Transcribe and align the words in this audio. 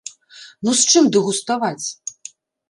Ну 0.67 0.73
з 0.79 0.93
чым 0.93 1.09
дэгуставаць? 1.17 1.85